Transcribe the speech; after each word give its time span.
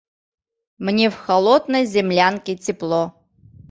Мне 0.79 1.11
в 1.11 1.15
холодной 1.15 1.85
землянке 1.85 2.55
тепло 2.57 3.13